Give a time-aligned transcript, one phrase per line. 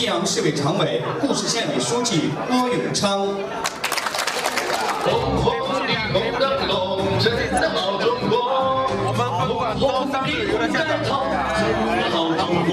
[0.00, 3.26] 的嘉宾，他们是中共西阳市委常委、固始县委书记郭永昌。
[5.02, 5.52] 红红
[5.86, 8.32] 的红灯笼，真的好中国。
[9.02, 11.04] 我们不管多三日，有点像真的
[12.10, 12.70] 好中国。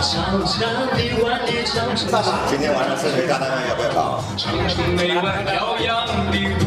[0.00, 0.10] 长
[0.46, 0.58] 长
[0.96, 2.16] 的万里长城下，
[2.48, 4.22] 今天晚上深水炸弹要不要搞？
[4.36, 6.34] 长城内外飘扬的
[6.64, 6.66] 舞，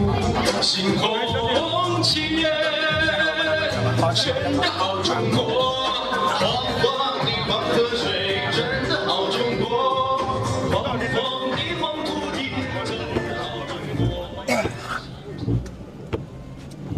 [0.62, 2.46] 星空起耶，
[4.14, 4.24] 真
[4.58, 5.42] 的好中国。
[6.38, 6.42] 黄
[6.82, 6.84] 黄
[7.26, 8.04] 的黄河水，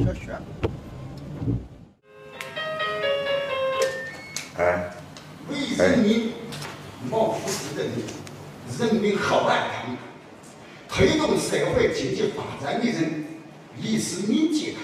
[0.04, 0.36] 小雪。
[4.58, 4.90] 哎，
[5.50, 6.34] 为人民
[7.10, 7.92] 谋福祉的人，
[8.80, 13.26] 人民好爱他，推动社会经济发展的人，
[13.82, 14.80] 历史铭记他。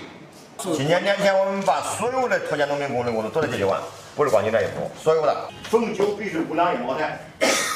[0.73, 3.81] 今年年前我们把所有的拖欠农民工的工资都得解决完，
[4.16, 7.19] 不是光你这一户，所有的逢九必须五两一茅台，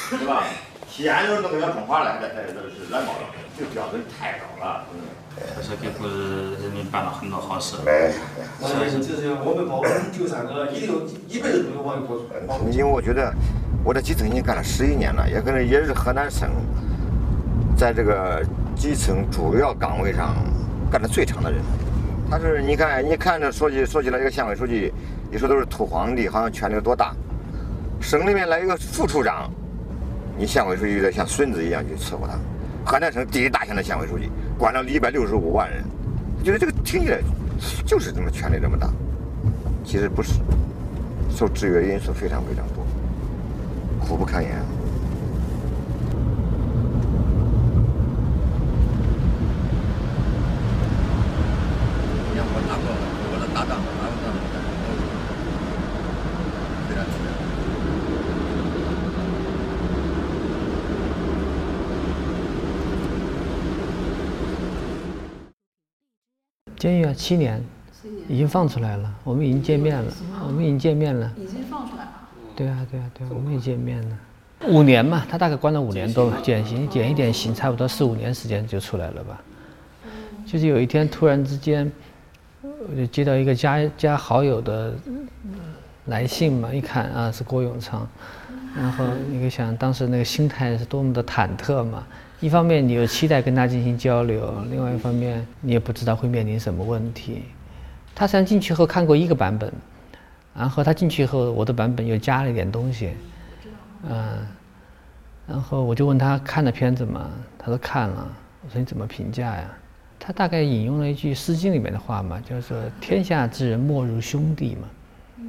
[0.09, 0.43] 对吧？
[0.89, 4.85] 西安人都跟要种花了，这这这是蓝毛了，这个标准太高了。
[4.93, 4.99] 嗯，
[5.55, 7.75] 还是给国人民办了很多好事。
[7.85, 8.11] 哎，
[8.61, 9.83] 那就是我们包
[10.17, 10.93] 九三个一定
[11.27, 12.71] 一辈子都要往里做出来。
[12.71, 13.33] 因为我觉得
[13.83, 16.49] 我在基层已经干了十一年了，也可能也是河南省
[17.77, 18.41] 在这个
[18.75, 20.35] 基层主要岗位上
[20.89, 21.59] 干的最长的人。
[22.31, 24.93] 他是你看，你看这说起说起来，这个县委书记，
[25.29, 27.13] 你说都是土皇帝，好像权力有多大。
[27.99, 29.51] 省里面来一个副处长，
[30.37, 32.37] 你县委书记有点像孙子一样去伺候他。
[32.85, 35.83] 河南省第一大县的县委书记，管了一百六十五万人，
[36.43, 37.19] 觉得这个听起来
[37.85, 38.89] 就是这么权力这么大，
[39.83, 40.33] 其实不是，
[41.29, 42.85] 受制约因素非常非常多，
[44.05, 44.51] 苦不堪言。
[52.47, 52.85] 我打过，
[53.33, 54.31] 我的搭档，搭档，
[56.87, 57.03] 非常
[66.85, 67.59] 监狱啊，七年，
[68.27, 70.13] 已经放出来了，我们已经见面了，
[70.45, 71.33] 我们已经见面了。
[71.35, 72.11] 已经放出来了。
[72.55, 74.17] 对啊，对啊，对啊，我们也见面了。
[74.67, 79.41] 五年嘛，他大概关了五年多吧，减刑减一点刑，差不多四五年时间就出来了吧。
[80.45, 81.91] 就是有一天突然之间，
[82.61, 84.93] 我就接到一个加加好友的
[86.05, 88.07] 来信嘛，一看啊是郭永昌，
[88.75, 92.05] 然后你可以想当时那个心态是多么的忐忑嘛。
[92.41, 97.43] 一方面你又期待跟他进行交流，另外一方面你也不知道会面临什么问题。
[98.13, 99.71] 他实际上进去后看过一个版本，
[100.53, 103.11] 然后他进去后我的版本又加了一点东西，
[104.09, 104.45] 嗯，
[105.47, 107.29] 然后我就问他看了片子吗？
[107.57, 108.27] 他说看了。
[108.63, 109.69] 我说你怎么评价呀？
[110.19, 115.45] 他大概引用了一句《诗经》里面的话嘛，叫做“天下之人莫如兄弟”嘛。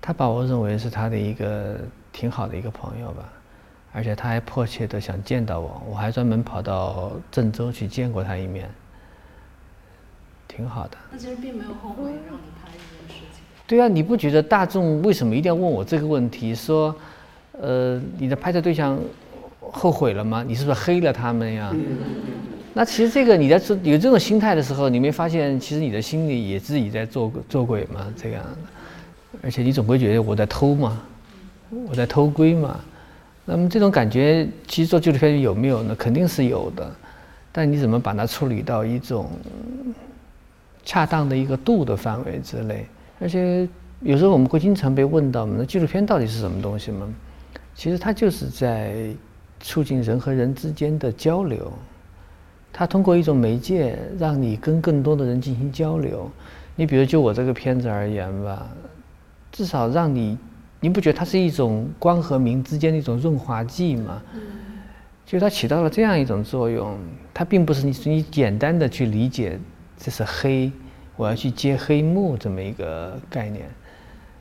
[0.00, 1.78] 他把我认为是他的一个
[2.12, 3.32] 挺好的一个朋友吧，
[3.92, 8.68] 而且他还迫切的想见到我，我还专门跑到郑州去见过他一面，
[10.48, 10.96] 挺好的。
[11.10, 13.42] 那其实并没有后悔让你拍这件事情。
[13.66, 16.54] 对啊，你不觉得大众为什么一定要问我这个问题？
[16.54, 16.94] 说，
[17.52, 18.98] 呃，你的拍摄对象
[19.60, 20.44] 后悔了吗？
[20.46, 21.72] 你是不是黑了他们呀？
[22.72, 28.12] 那其实这个你在做有这种心态的时候，你没发现其实你的心里也自己在做做鬼吗？
[28.16, 28.58] 这样的，
[29.42, 31.00] 而且你总会觉得我在偷嘛，
[31.88, 32.80] 我在偷窥嘛。
[33.44, 35.94] 那么这种感觉，其实做纪录片有没有呢？
[35.96, 36.90] 肯定是有的，
[37.50, 39.30] 但你怎么把它处理到一种
[40.84, 42.86] 恰当的一个度的范围之内？
[43.20, 43.68] 而且
[44.00, 47.08] 有时候我们会经常被问到，那纪录片到底是什么东西吗？
[47.74, 49.10] 其实它就是在
[49.58, 51.72] 促进人和人之间的交流。
[52.72, 56.30] 它通过一种媒介，让你跟更多的人进行交流。
[56.76, 58.66] 你比如就我这个片子而言吧，
[59.50, 60.38] 至少让你，
[60.80, 64.22] 你不觉得它是一种光和明之间的一种润滑剂吗？
[65.26, 66.98] 就它起到了这样一种作用。
[67.32, 69.58] 它并不是你你简单的去理解
[69.96, 70.72] 这是黑，
[71.16, 73.68] 我要去揭黑幕这么一个概念。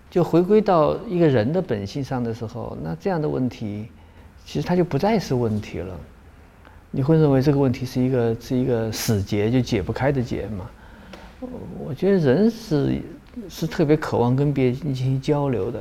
[0.09, 3.85] 就回归到一个人的本性上的时候，那这样的问题，
[4.44, 5.95] 其实它就不再是问题了。
[6.89, 10.68] 你会认为这个问题是一个是一个死结，就解不开的结吗？
[11.85, 13.00] 我觉得人是
[13.47, 15.80] 是特别渴望跟别人进行交流的。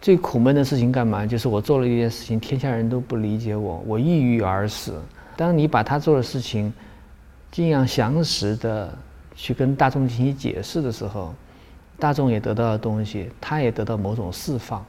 [0.00, 1.26] 最苦闷的事情干嘛？
[1.26, 4.98] 就是我做了一件事情，天下人都不理解我，我抑郁而死。
[5.36, 6.72] 当你把他做的事情
[7.50, 8.96] 尽量详实的
[9.34, 11.34] 去跟大众进行解释的时候，
[11.98, 14.84] 大众也得到了东西，他也得到某种释放。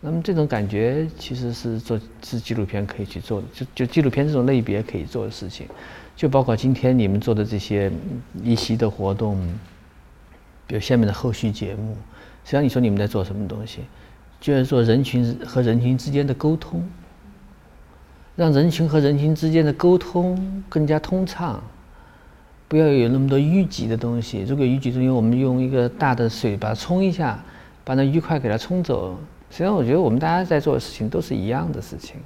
[0.00, 5.66] 那么这种感觉其实是做是纪录片可以去做的，就就纪录片这种类别可以做的事情，
[6.14, 7.90] 就包括今天你们做的这些
[8.42, 9.36] 一席的活动，
[10.66, 11.96] 比如下面的后续节目，
[12.44, 13.80] 实际上你说你们在做什么东西？
[14.40, 16.82] 就是说人群和人群之间的沟通，
[18.36, 21.62] 让人群和人群之间的沟通更加通畅，
[22.66, 24.42] 不要有那么多淤积的东西。
[24.48, 27.38] 如果淤积东西，我们用一个大的水把它冲一下，
[27.84, 29.18] 把那淤块给它冲走。
[29.50, 32.16] 实际上，我觉得我们大家在做的事情都是一样的事情。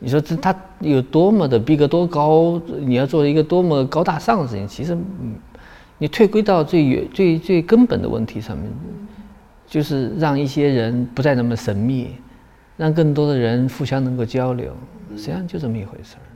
[0.00, 2.60] 你说这它有多么的逼格多高？
[2.80, 5.34] 你要做一个多么高大上的事情，其实，嗯，
[5.98, 8.66] 你退归到最原最最根本的问题上面，
[9.68, 12.12] 就是让一些人不再那么神秘，
[12.76, 14.74] 让更多的人互相能够交流，
[15.10, 16.27] 实际上就这么一回事儿。